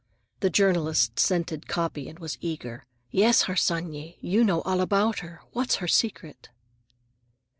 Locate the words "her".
5.19-5.43, 5.75-5.87